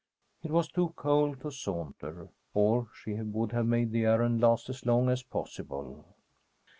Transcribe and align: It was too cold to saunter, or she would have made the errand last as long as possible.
It 0.41 0.49
was 0.49 0.67
too 0.67 0.93
cold 0.95 1.41
to 1.41 1.51
saunter, 1.51 2.29
or 2.55 2.87
she 2.91 3.13
would 3.21 3.51
have 3.51 3.67
made 3.67 3.91
the 3.91 4.05
errand 4.05 4.41
last 4.41 4.67
as 4.67 4.83
long 4.83 5.09
as 5.09 5.21
possible. 5.21 6.05